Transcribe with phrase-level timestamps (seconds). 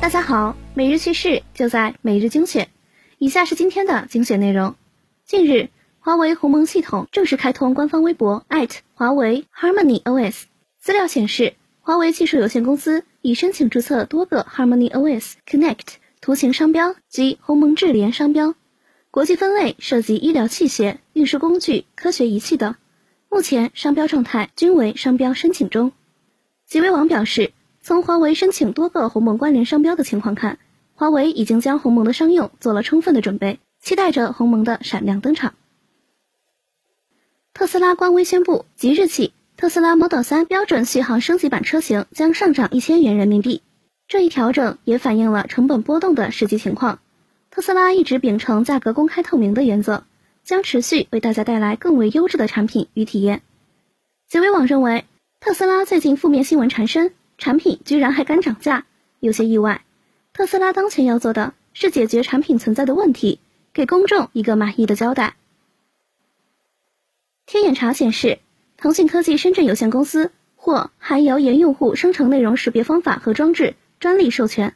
[0.00, 2.70] 大家好，每日趣事就在每日精选。
[3.18, 4.74] 以下是今天的精选内容。
[5.26, 8.46] 近日，华为鸿蒙系统正式开通官方微博
[8.94, 10.44] 华为 Harmony OS。
[10.80, 18.54] 资料显示，华为技术有限公司已申请注册多个 Harmony OS Connect 图形商标及鸿蒙智联商标，
[19.10, 22.74] 国际分类涉及医疗器械、运输工具、科学仪器等。
[23.28, 25.92] 目前商标状态均为商标申请中。
[26.66, 27.52] 极微网表示。
[27.90, 30.60] 从华为申请多个鸿蒙关联商标的情况看，
[30.94, 35.54] 华为已经将鸿蒙的商用做了充分的准备，期待着鸿蒙的闪亮登场。
[37.52, 43.60] 特斯拉官微宣布，即日起，特斯拉 Model 3标准续航升级版车型将上涨一千元人民币。
[44.06, 47.00] 这一调整也反映了成本波动的实际情况。
[47.50, 50.04] 特斯拉一直秉承价格公开透明的原则，
[50.44, 53.42] 将持续为大家带来更为优质的产品与体验。
[54.28, 55.06] 极微网认为，
[55.40, 57.12] 特斯拉最近负面新闻缠身。
[57.40, 58.84] 产品居然还敢涨价，
[59.18, 59.82] 有些意外。
[60.34, 63.40] 特斯拉当前要做的是解决产品存在的问题，
[63.72, 65.36] 给公众一个满意的交代。
[67.46, 68.40] 天眼查显示，
[68.76, 74.74] 腾讯科技深圳有限公司获含谣言用户生成内容识别方法和装置专利授权。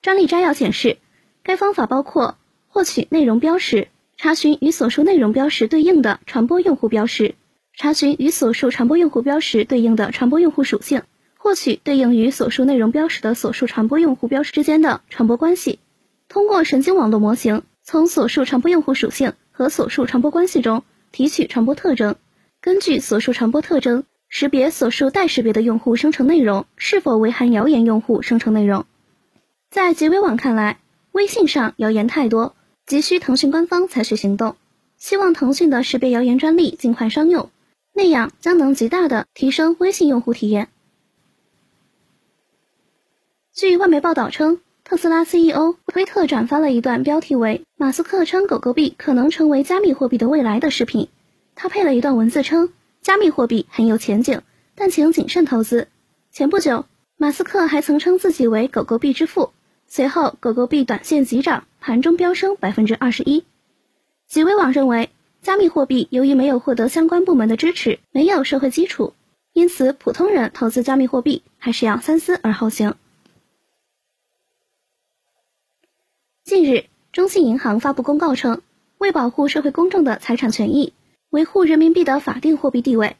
[0.00, 0.98] 专利摘要显示，
[1.42, 2.38] 该方法包括
[2.68, 7.34] 获取内容标识、查询与所述内容标识对应的传播用户标识、
[7.74, 11.02] 查询与所述传播用户标识对应的传播用户属性。
[11.48, 15.78] 获取对应于所述内容标识的所述传播用户标识之间的传播关系，
[16.28, 22.16] 通过神经网络模型，从所述传播用户属性和所述传播关系中提取传播特征，
[22.60, 28.84] 根据所述传播特征识别所述待识别的用户生成内容是否为含谣言用户生成内容。
[29.70, 30.80] 在极微网看来，
[31.12, 32.54] 微信上谣言太多，
[32.84, 34.56] 急需腾讯官方采取行动，
[34.98, 37.48] 希望腾讯的识别谣言专利尽快商用，
[37.94, 40.68] 那样将能极大的提升微信用户体验。
[43.58, 51.08] 据外媒报道称，特斯拉 CEO 推特转发了一段标题为“马斯克称狗狗币可能成为加密货币的未来”的视频。
[51.56, 54.42] 他配了一段文字称：“加密货币很有前景，
[54.76, 55.88] 但请谨慎投资。”
[56.30, 56.84] 前不久，
[57.16, 59.50] 马斯克还曾称自己为“狗狗币之父”。
[59.88, 63.42] 随后，狗狗币短线急涨，盘中飙升百分之二十一。
[64.28, 65.10] 极微网认为，
[65.42, 69.14] 加密货币由于没有获得相关部门的支持，没有社会基础，
[69.52, 72.94] 因此普通人投资加密货币还是要三思而后行。
[76.48, 78.62] 近日，中信银行发布公告称，
[78.96, 80.94] 为保护社会公众的财产权益，
[81.28, 83.18] 维护人民币的法定货币地位，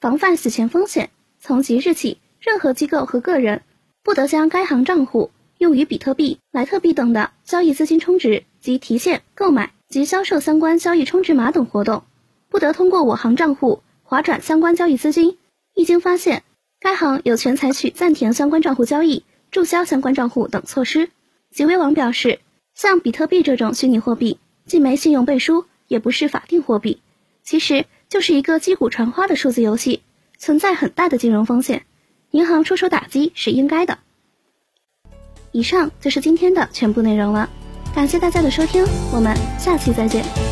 [0.00, 3.60] 防范洗钱风险，从即日起，任何机构和个人
[4.02, 12.04] 不得将该行账户用于比特币、莱特币等的交易资金充值及提现、购买及销售相关交易充值码等活动，
[12.48, 15.36] 不得通过我行账户划转相关交易资金。
[15.74, 16.44] 一经发现，
[16.80, 21.10] 该行有权采取暂停相关账户交易、注销相关账户等措施。
[21.50, 22.40] 极微网表示。
[22.74, 27.00] 像比特币这种虚拟货币，既没信用背书，也不是法定货币，
[27.42, 30.02] 其实就是一个击鼓传花的数字游戏，
[30.38, 31.84] 存在很大的金融风险，
[32.30, 33.98] 银行出手打击是应该的。
[35.52, 37.50] 以上就是今天的全部内容了，
[37.94, 40.49] 感谢大家的收听，我们下期再见。